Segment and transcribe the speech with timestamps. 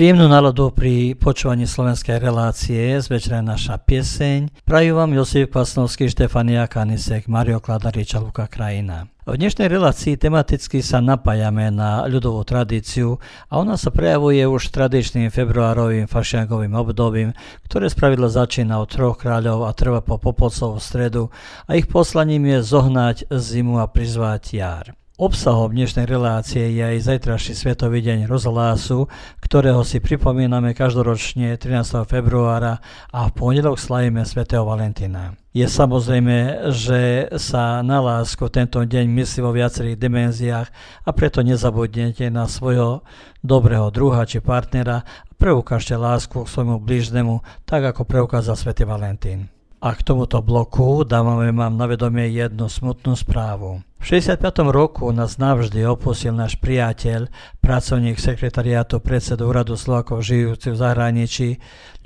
[0.00, 4.64] Príjemnú náladu pri počúvaní slovenskej relácie z večera naša pieseň.
[4.64, 9.12] Prajú vám Josif Kvasnovský, Štefania Kanisek, Mario Kladariča, Luka Krajina.
[9.28, 13.20] V dnešnej relácii tematicky sa napájame na ľudovú tradíciu
[13.52, 17.36] a ona sa prejavuje už tradičným februárovým fašiankovým obdobím,
[17.68, 21.28] ktoré spravidlo začína od troch kráľov a trvá po Popolcovú stredu
[21.68, 24.96] a ich poslaním je zohnať zimu a prizvať jar.
[25.20, 29.04] Obsahom dnešnej relácie je aj zajtrajší Svetový deň rozhlásu,
[29.44, 32.08] ktorého si pripomíname každoročne 13.
[32.08, 32.80] februára
[33.12, 35.36] a v pondelok slavíme svätého Valentína.
[35.52, 40.68] Je samozrejme, že sa na lásku tento deň myslí vo viacerých dimenziách
[41.04, 43.04] a preto nezabudnete na svojho
[43.44, 49.52] dobrého druha či partnera a preukážte lásku k svojmu blížnemu, tak ako preukázal svätý Valentín.
[49.84, 53.84] A k tomuto bloku dávame vám na vedomie jednu smutnú správu.
[54.00, 54.72] V 65.
[54.72, 57.28] roku nás navždy opustil náš priateľ,
[57.60, 61.48] pracovník sekretariátu predsedu Úradu Slovákov žijúci v zahraničí,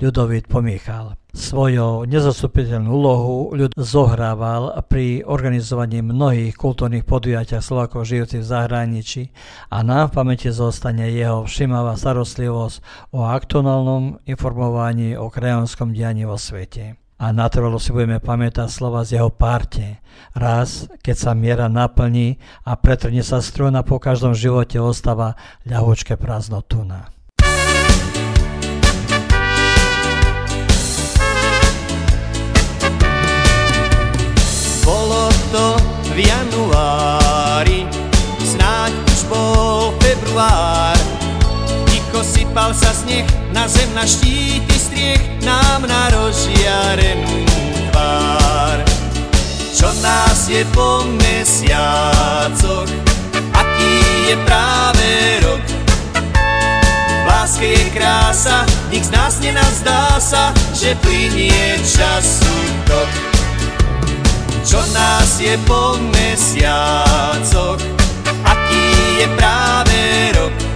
[0.03, 1.15] Ľudovít Pomichal.
[1.31, 9.23] Svojou nezastupiteľnú úlohu ľud zohrával pri organizovaní mnohých kultúrnych podujatiach Slovákov žijúcich v zahraničí
[9.71, 12.83] a nám v pamäti zostane jeho všimavá starostlivosť
[13.15, 19.17] o aktuálnom informovaní o krajonskom dianí vo svete a natrvalo si budeme pamätať slova z
[19.17, 20.05] jeho párte.
[20.37, 22.37] Raz, keď sa miera naplní
[22.69, 25.33] a pretrne sa struna, po každom živote ostáva
[25.65, 27.09] ľahúčke prázdnotuna.
[34.85, 35.67] Bolo to
[36.13, 37.89] v januári,
[38.45, 40.74] snáď už bol február,
[42.25, 47.45] ticho sypal sa sneh na zem na štíty striech nám na rozžiarenú
[47.93, 48.79] tvár.
[49.75, 52.89] Čo nás je po mesiacoch,
[53.53, 53.95] aký
[54.33, 55.09] je práve
[55.45, 55.65] rok.
[57.25, 62.57] V láske je krása, nik z nás nenazdá sa, že plinie času
[62.89, 63.11] tok.
[64.65, 67.81] Čo nás je po mesiacoch,
[68.49, 68.85] aký
[69.21, 70.01] je práve
[70.41, 70.74] rok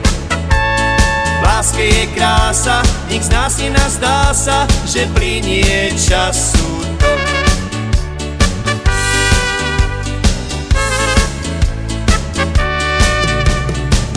[1.59, 6.87] láske je krása, nik z nás nenazdá sa, že plinie času.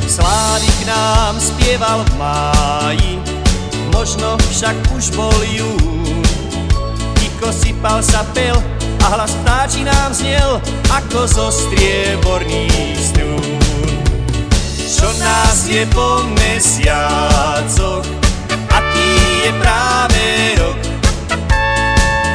[0.05, 3.13] Slávik nám spieval v máji,
[3.89, 6.21] možno však už bol jún.
[7.17, 8.61] Ticho sypal sa pel
[9.01, 10.61] a hlas vtáči nám znel,
[10.93, 13.80] ako zo strieborných strún
[14.91, 18.03] čo nás je po mesiacoch,
[18.67, 19.11] aký
[19.47, 20.23] je práve
[20.59, 20.79] rok.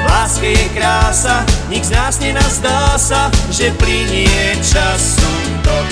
[0.00, 5.88] V láske je krása, nik z nás nenazdá sa, že plinie času tok.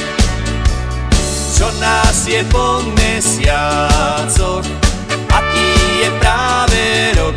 [1.55, 4.65] Čo nás je po mesiacoch,
[5.29, 5.69] aký
[6.01, 6.83] je práve
[7.21, 7.37] rok.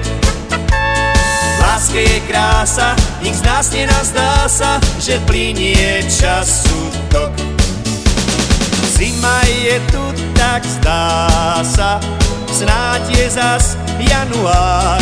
[1.28, 6.80] V láske je krása, nik z nás nenazdá sa, že plinie času
[7.12, 7.47] tok.
[8.98, 10.02] Zima je tu,
[10.34, 12.02] tak zdá sa,
[12.50, 14.98] snáď je zas január.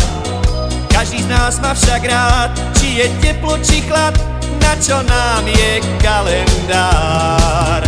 [0.91, 4.11] Každý z nás má však rád, či je teplo, či chlad,
[4.59, 7.87] na čo nám je kalendár.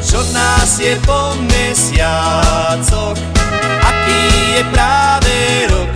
[0.00, 3.20] Čo nás je po mesiacoch,
[3.84, 4.22] aký
[4.56, 5.36] je práve
[5.68, 5.92] rok.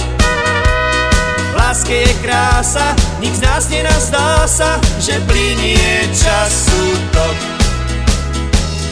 [1.41, 7.52] V láske je krása, nik z nás nenazdá sa, že plinie času tok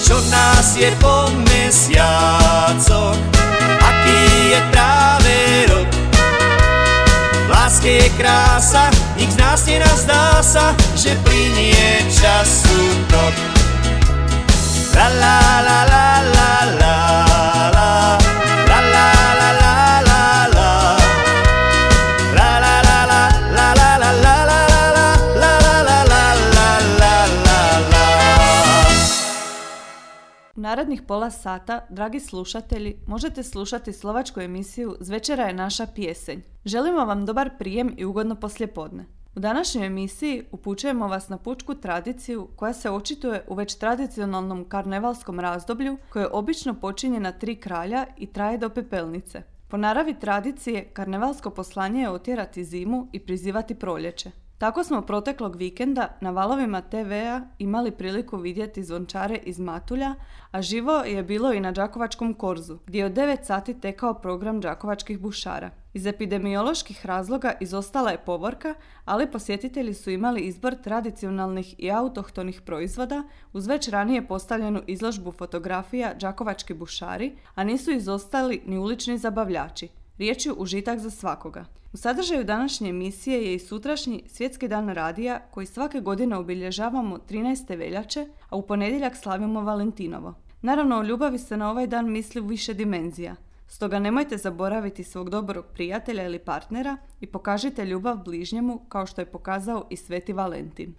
[0.01, 3.21] čo nás je po mesiacoch,
[3.85, 4.21] aký
[4.51, 5.37] je práve
[5.69, 5.89] rok.
[7.45, 8.89] V láske je krása,
[9.21, 12.81] nik z nás nenazdá sa, že plinie času
[13.13, 13.35] tok.
[14.97, 15.50] La la
[30.71, 36.41] narednih pola sata, dragi slušatelji, možete slušati slovačku emisiju Zvečera je naša pjesenj.
[36.65, 39.05] Želimo vam dobar prijem i ugodno poslijepodne.
[39.37, 45.41] U današnjoj emisiji upućujemo vas na pučku tradiciju koja se očituje u već tradicionalnom karnevalskom
[45.41, 49.43] razdoblju koje obično počinje na tri kralja i traje do pepelnice.
[49.69, 54.31] Po naravi tradicije, karnevalsko poslanje je otjerati zimu i prizivati proljeće.
[54.61, 60.15] Tako smo proteklog vikenda na valovima TV-a imali priliku vidjeti zvončare iz Matulja,
[60.51, 64.61] a živo je bilo i na Đakovačkom korzu, gdje je od 9 sati tekao program
[64.61, 65.71] Đakovačkih bušara.
[65.95, 68.75] Iz epidemioloških razloga izostala je povorka,
[69.05, 76.15] ali posjetitelji su imali izbor tradicionalnih i autohtonih proizvoda uz već ranije postavljenu izložbu fotografija
[76.15, 79.89] Đakovački bušari, a nisu izostali ni ulični zabavljači.
[80.21, 81.65] Riječ je užitak za svakoga.
[81.93, 87.79] U sadržaju današnje emisije je i sutrašnji Svjetski dan radija koji svake godine obilježavamo 13.
[87.79, 90.35] veljače, a u ponedjeljak slavimo Valentinovo.
[90.63, 93.37] Naravno, o ljubavi se na ovaj dan misli u više dimenzija.
[93.67, 99.27] Stoga nemojte zaboraviti svog dobrog prijatelja ili partnera i pokažite ljubav bližnjemu kao što je
[99.31, 100.95] pokazao i Sveti Valentin.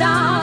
[0.00, 0.41] 啊。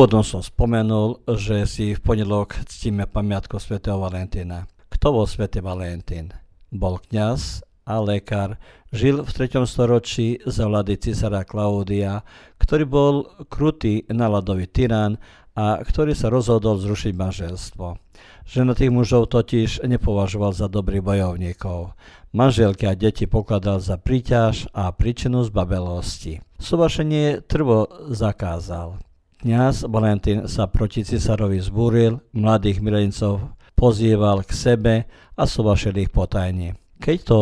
[0.00, 4.64] Úvodom som spomenul, že si v pondelok ctíme pamiatku svätého Valentína.
[4.88, 6.32] Kto bol svätý Valentín?
[6.72, 8.56] Bol kňaz a lekár.
[8.96, 9.60] Žil v 3.
[9.68, 12.24] storočí za vlády cisára Klaudia,
[12.56, 13.14] ktorý bol
[13.52, 15.20] krutý naladový tyran
[15.52, 18.00] a ktorý sa rozhodol zrušiť manželstvo.
[18.48, 21.92] tých mužov totiž nepovažoval za dobrých bojovníkov.
[22.32, 26.40] Manželky a deti pokladal za príťaž a príčinu zbabelosti.
[26.56, 29.09] Sobašenie trvo zakázal.
[29.40, 34.94] Kňaz Valentín sa proti cisárovi zbúril, mladých milencov pozýval k sebe
[35.32, 36.76] a sobašil ich potajne.
[37.00, 37.38] Keď to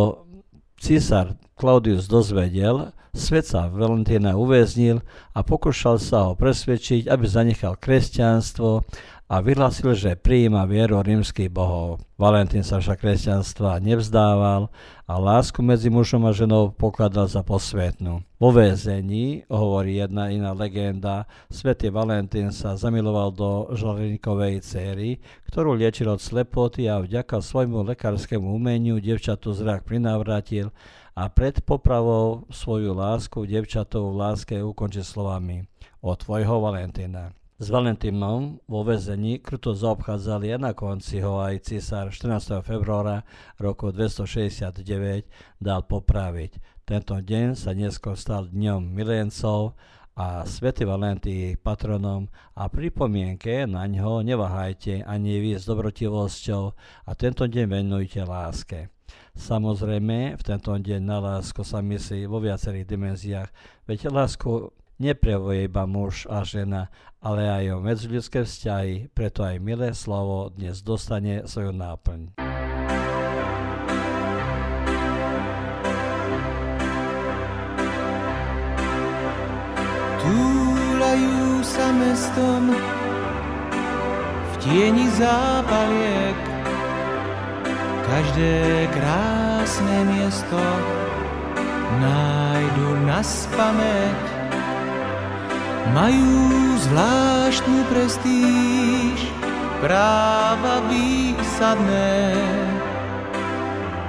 [0.78, 5.02] císar Claudius dozvedel, svet sa Valentína uväznil
[5.34, 8.86] a pokúšal sa ho presvedčiť, aby zanechal kresťanstvo
[9.26, 11.98] a vyhlásil, že prijíma vieru rímskych bohov.
[12.14, 14.70] Valentín sa však kresťanstva nevzdával
[15.08, 18.20] a lásku medzi mužom a ženou pokladal za posvetnú.
[18.36, 25.16] Vo väzení, hovorí jedna iná legenda, svätý Valentín sa zamiloval do žalenikovej céry,
[25.48, 30.76] ktorú liečil od slepoty a vďaka svojmu lekárskému umeniu devčatu zrak prinavrátil
[31.16, 35.64] a pred popravou svoju lásku devčatov v láske ukončil slovami
[36.04, 37.32] o tvojho Valentína.
[37.58, 42.62] S Valentínom vo vezení kruto zaobchádzali a na konci ho aj císar 14.
[42.62, 43.26] februára
[43.58, 44.78] roku 269
[45.58, 46.62] dal popraviť.
[46.86, 49.74] Tento deň sa neskôr stal dňom milencov
[50.14, 57.42] a svätý Valentý patronom a pripomienke na ňo neváhajte ani vy s dobrotivosťou a tento
[57.42, 58.86] deň venujte láske.
[59.34, 63.50] Samozrejme, v tento deň na lásku sa myslí vo viacerých dimenziách,
[63.90, 66.90] veď lásku neprejavuje iba muž a žena,
[67.22, 72.34] ale aj o medziľudské vzťahy, preto aj milé slovo dnes dostane svoju náplň.
[80.18, 82.62] Túlajú sa mestom
[84.44, 86.38] v tieni zápaliek
[88.08, 90.60] každé krásne miesto
[92.00, 94.37] nájdu na spamäť
[95.94, 99.18] majú zvláštnu prestíž,
[99.80, 102.34] práva výsadné.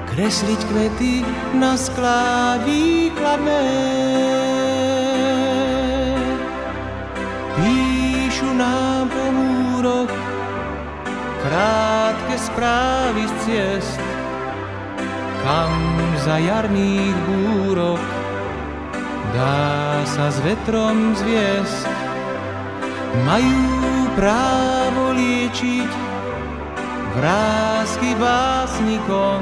[0.10, 1.14] Kresliť kvety
[1.56, 3.66] na sklá výkladné.
[7.56, 10.12] Píšu nám po múroch
[12.40, 14.00] správy z ciest,
[15.44, 15.74] kam
[16.24, 18.19] za jarných búrok
[19.34, 21.86] dá sa s vetrom zviesť.
[23.26, 23.62] Majú
[24.14, 25.92] právo liečiť
[27.18, 29.42] vrázky básnikom,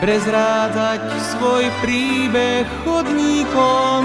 [0.00, 1.02] prezrádzať
[1.36, 4.04] svoj príbeh chodníkom.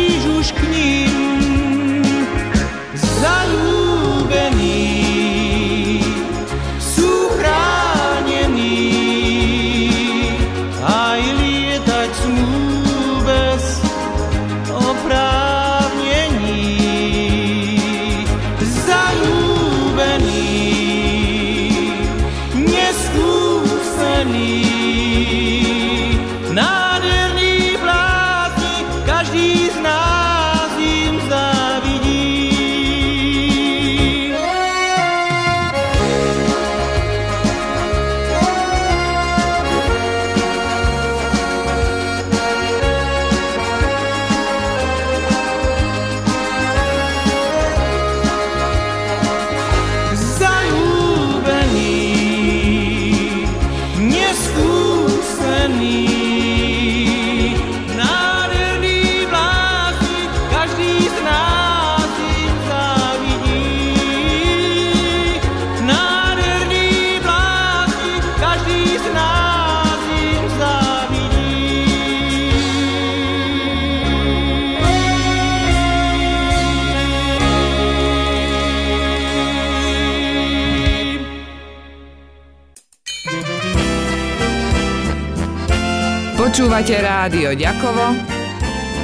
[86.81, 88.05] Počúvate rádio Ďakovo,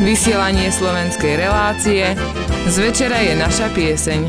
[0.02, 2.18] vysielanie slovenskej relácie,
[2.66, 4.22] z večera je naša pieseň.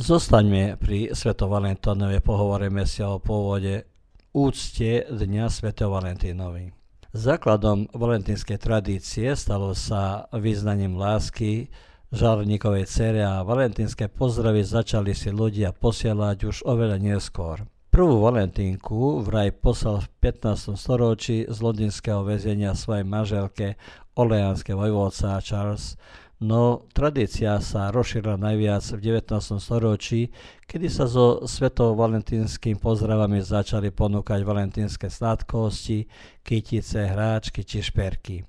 [0.00, 3.84] Zostaňme pri Sveto Valentónovi, pohovoríme si o pôvode
[4.32, 6.72] úcte Dňa Sveto Valentínovi.
[7.12, 11.68] Základom valentínskej tradície stalo sa význaním lásky,
[12.08, 17.68] žarníkovej cere a valentínske pozdravy začali si ľudia posielať už oveľa neskôr.
[17.88, 20.76] Prvú Valentínku vraj poslal v 15.
[20.76, 23.80] storočí z londýnskeho väzenia svojej manželke
[24.14, 25.96] oleánske vojvodca Charles,
[26.38, 29.58] no tradícia sa rozšírila najviac v 19.
[29.58, 30.30] storočí,
[30.68, 36.06] kedy sa so svetovo valentínskym pozdravami začali ponúkať valentínske sladkosti,
[36.44, 38.46] kytice, hráčky či šperky.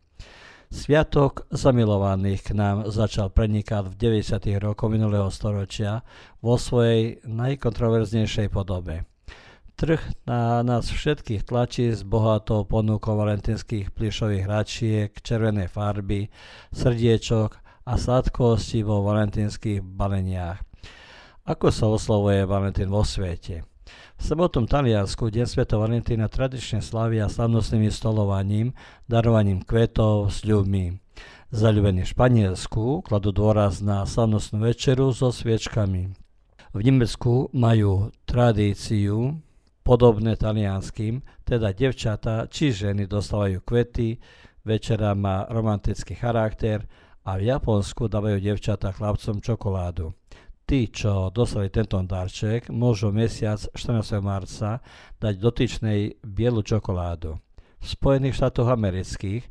[0.69, 4.61] Sviatok zamilovaných k nám začal prenikať v 90.
[4.61, 6.05] rokoch minulého storočia
[6.45, 9.09] vo svojej najkontroverznejšej podobe.
[9.73, 9.97] Trh
[10.29, 16.29] na nás všetkých tlačí s bohatou ponukou valentínskych plišových hračiek, červenej farby,
[16.69, 17.57] srdiečok
[17.89, 20.61] a sladkosti vo valentínskych baleniach.
[21.49, 23.68] Ako sa oslovuje Valentín vo svete?
[24.19, 28.75] V samotnom Taliansku Deň Sveto Valentína tradične slavia slavnostným stolovaním,
[29.07, 30.99] darovaním kvetov, sľubmi.
[31.49, 36.13] Zaľubení v Španielsku kladú dôraz na slavnostnú večeru so sviečkami.
[36.69, 39.39] V Nemecku majú tradíciu
[39.81, 44.21] podobné talianským, teda devčata či ženy dostávajú kvety,
[44.61, 46.85] večera má romantický charakter
[47.25, 50.13] a v Japonsku dávajú devčata chlapcom čokoládu.
[50.69, 54.21] Tí, čo dostali tento darček, môžu mesiac 14.
[54.21, 54.85] marca
[55.17, 57.41] dať dotyčnej bielu čokoládu.
[57.81, 59.49] V Spojených štátoch amerických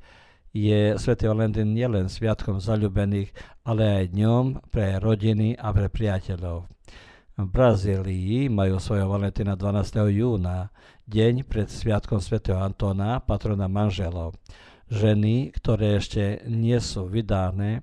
[0.55, 1.19] je Sv.
[1.27, 3.35] Valentín nielen sviatkom zalúbených,
[3.67, 6.71] ale aj dňom pre rodiny a pre priateľov.
[7.35, 10.15] V Brazílii majú svojho Valentína 12.
[10.15, 10.71] júna,
[11.11, 12.47] deň pred sviatkom Sv.
[12.55, 14.39] Antóna, patrona manželov.
[14.87, 17.83] Ženy, ktoré ešte nie sú vydané,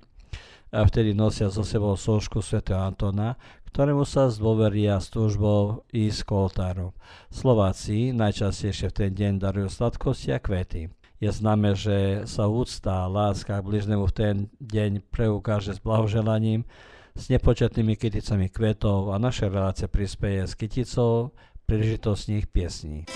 [0.76, 2.60] a vtedy nosia so sebou sošku Sv.
[2.76, 3.40] Antona,
[3.72, 6.88] ktorému sa zdôveria s túžbou ísť k oltáru.
[7.32, 10.92] Slováci najčastejšie v ten deň darujú sladkosti a kvety.
[11.16, 16.68] Je známe, že sa úcta a láska k bližnému v ten deň preukáže s blahoželaním,
[17.16, 21.32] s nepočetnými kyticami kvetov a naša relácia prispieje s kyticou
[21.64, 23.08] príležitostných piesní.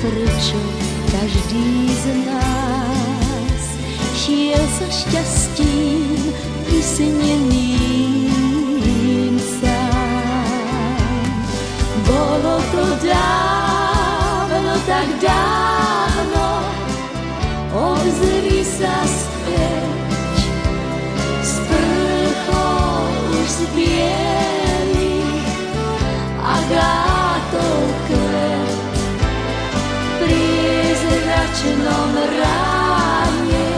[0.00, 0.56] Prečo
[1.12, 3.64] každý z nás
[4.16, 6.32] šiel sa šťastím
[6.64, 7.76] vysneným
[9.60, 11.36] sám.
[12.08, 15.39] Bolo to dávno, tak dávno,
[31.90, 33.68] zračnom ráne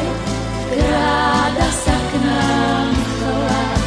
[0.69, 3.81] kráda sa k nám chlad.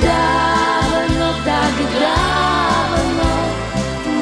[0.00, 3.32] Dávno, tak dávno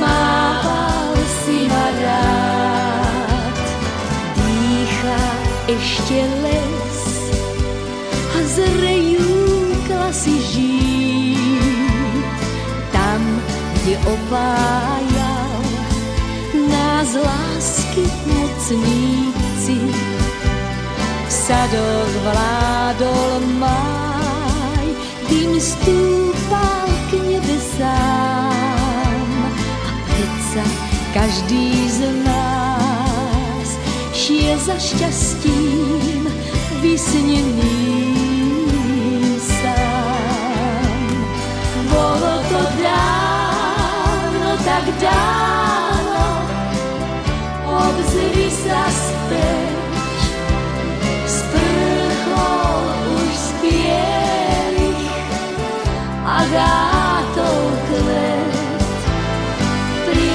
[0.03, 1.15] mával
[1.47, 3.57] si ma rád.
[4.43, 5.23] Dýcha
[6.43, 7.01] les
[8.35, 9.31] a zrejú
[10.53, 12.27] žít.
[12.93, 13.23] Tam,
[13.75, 15.63] kde opájal
[16.69, 19.79] nás lásky mocníci,
[21.27, 24.87] v sadoch vládol máj,
[25.29, 27.89] dým stúpal k nebesám
[29.45, 29.49] a
[30.09, 30.65] predsa
[31.13, 33.69] každý z nás
[34.17, 36.29] šiel za šťastím
[36.81, 37.53] vysneným
[39.41, 40.97] sám.
[41.93, 45.82] Bolo to dávno, tak dávno,
[48.63, 50.23] obzri sa späť.
[51.27, 52.83] Sprchol
[53.19, 55.11] už z bielých
[56.23, 57.59] agátov
[57.91, 58.55] kvet.
[60.07, 60.31] Pri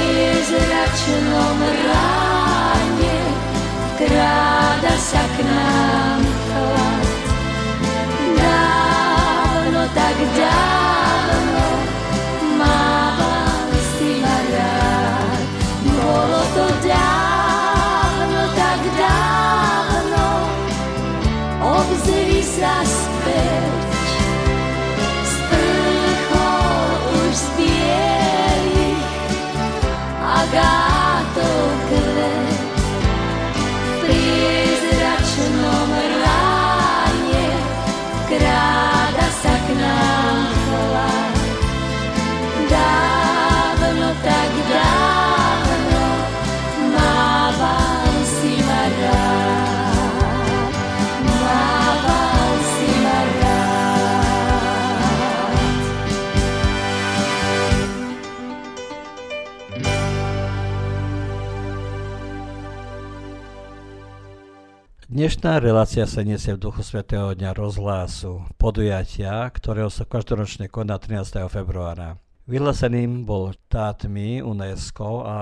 [65.18, 71.42] Dnešná relácia sa nesie v duchu Svetého dňa rozhlásu, podujatia, ktorého sa každoročne koná 13.
[71.50, 72.22] februára.
[72.46, 75.38] Vyhláseným bol štátmi UNESCO a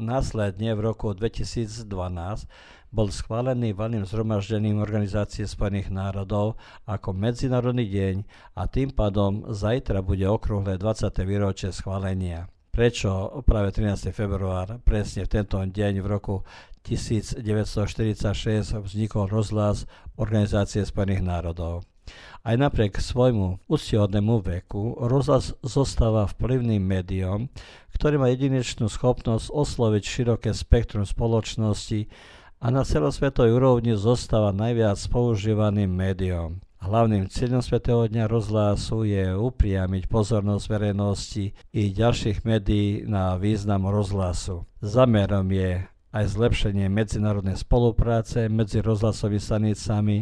[0.00, 1.84] následne v roku 2012
[2.88, 6.56] bol schválený valným zhromaždením Organizácie spojených národov
[6.88, 8.24] ako Medzinárodný deň
[8.56, 11.12] a tým pádom zajtra bude okrúhle 20.
[11.28, 12.48] výročie schválenia.
[12.72, 14.16] Prečo práve 13.
[14.16, 16.42] február, presne v tento deň v roku
[16.84, 21.88] 1946 vznikol rozhlas Organizácie spojených národov.
[22.44, 27.48] Aj napriek svojmu úctihodnému veku rozhlas zostáva vplyvným médiom,
[27.96, 32.04] ktorý má jedinečnú schopnosť osloviť široké spektrum spoločnosti
[32.60, 36.60] a na celosvetovej úrovni zostáva najviac používaným médiom.
[36.84, 44.68] Hlavným cieľom Svetého dňa rozhlasu je upriamiť pozornosť verejnosti i ďalších médií na význam rozhlasu.
[44.84, 45.80] Zamerom je
[46.14, 50.18] aj zlepšenie medzinárodnej spolupráce medzi rozhlasovými stanicami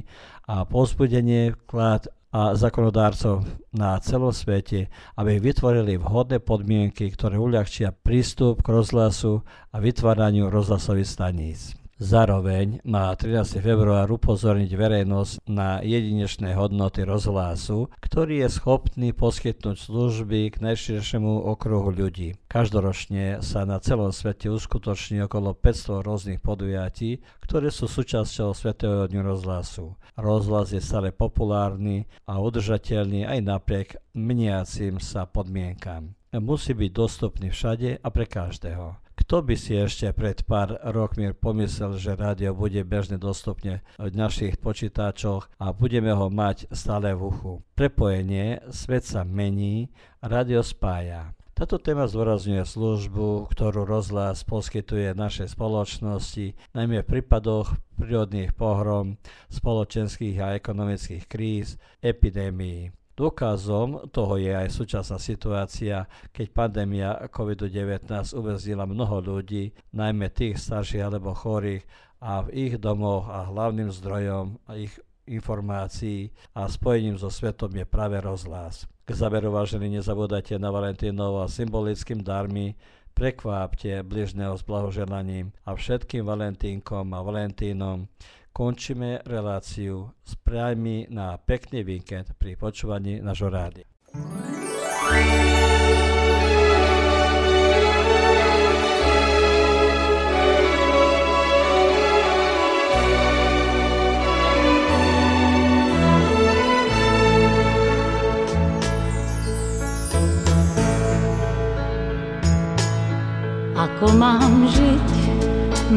[0.49, 3.45] a povzbudenie vklad a zákonodárcov
[3.77, 4.89] na celom svete,
[5.21, 11.82] aby vytvorili vhodné podmienky, ktoré uľahčia prístup k rozhlasu a vytváraniu rozhlasových staníc.
[12.03, 13.63] Zároveň má 13.
[13.63, 21.95] február upozorniť verejnosť na jedinečné hodnoty rozhlasu, ktorý je schopný poskytnúť služby k najširšiemu okruhu
[21.95, 22.35] ľudí.
[22.51, 29.23] Každoročne sa na celom svete uskutoční okolo 500 rôznych podujatí, ktoré sú súčasťou Svetého dňu
[29.23, 29.95] rozhlasu.
[30.19, 36.19] Rozhlas je stále populárny a udržateľný aj napriek meniacim sa podmienkam.
[36.35, 39.02] Musí byť dostupný všade a pre každého.
[39.13, 44.57] Kto by si ešte pred pár rokmi pomyslel, že rádio bude bežne dostupne v našich
[44.57, 47.53] počítačoch a budeme ho mať stále v uchu.
[47.77, 49.93] Prepojenie, svet sa mení,
[50.25, 51.37] rádio spája.
[51.53, 59.21] Táto téma zdôrazňuje službu, ktorú rozhlas poskytuje našej spoločnosti, najmä v prípadoch prírodných pohrom,
[59.53, 62.91] spoločenských a ekonomických kríz, epidémií.
[63.13, 71.05] Dôkazom toho je aj súčasná situácia, keď pandémia COVID-19 uväznila mnoho ľudí, najmä tých starších
[71.05, 71.85] alebo chorých
[72.25, 74.97] a v ich domoch a hlavným zdrojom ich
[75.29, 78.89] informácií a spojením so svetom je práve rozhlas.
[79.03, 82.79] K záveru vážení nezabúdajte na Valentínov a symbolickým darmi
[83.13, 88.09] prekvápte bližného s blahoželaním a všetkým Valentínkom a Valentínom
[88.53, 93.89] končíme reláciu s priami na pekný víkend pri počúvaní nášho rády.
[113.73, 115.09] Ako mám žiť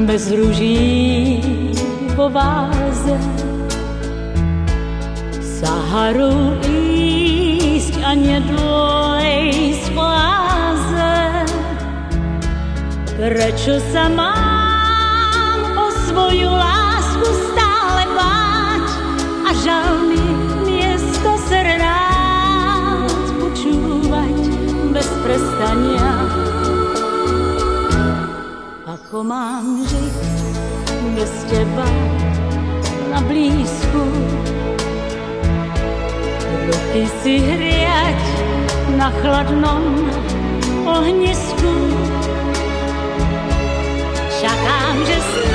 [0.07, 1.74] bez rúží
[2.15, 3.15] vo váze.
[5.43, 11.15] Saharu ísť a nedôjsť v láze.
[13.19, 18.87] Prečo sa mám o svoju lásku stále báť
[19.43, 20.23] a žal mi
[20.63, 23.11] miesto sa rád
[23.43, 24.35] počúvať
[24.95, 26.11] bez prestania?
[28.87, 30.34] Ako mám žiť
[31.13, 31.85] bez teba
[33.11, 34.03] na blízku.
[36.65, 38.21] Ruky si hriať
[38.97, 40.09] na chladnom
[40.85, 41.73] ohnisku.
[44.41, 45.54] Čakám, že snáď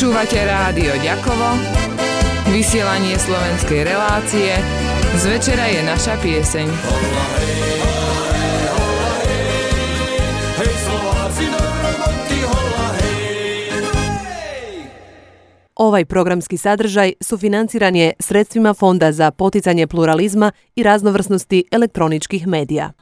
[0.00, 1.60] Počúvate rádio Ďakovo,
[2.48, 4.56] vysielanie slovenskej relácie,
[5.12, 6.66] z večera je naša pieseň.
[15.76, 22.96] Ovaj programski sadržaj sufinanciran je sredstvima Fonda za poticanje pluralizma i raznovrsnosti elektroničkih medija.